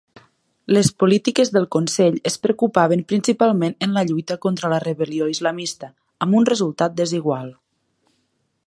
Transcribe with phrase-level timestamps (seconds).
[0.75, 5.93] Les polítiques del consell es preocupaven principalment en la lluita contra la rebel·lió islamista,
[6.27, 7.55] amb un resultat desigual.